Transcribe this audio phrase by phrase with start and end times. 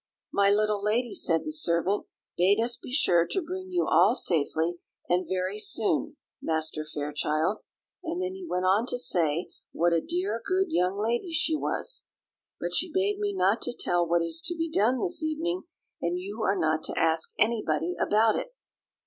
[0.33, 4.79] "My little lady," said the servant, "bade us be sure to bring you all safely,
[5.07, 7.59] and very soon, Master Fairchild."
[8.03, 12.03] And then he went on to say what a dear, good young lady she was.
[12.59, 15.65] "But she bade me not tell what is to be done this evening;
[16.01, 18.55] and you are not to ask anybody about it."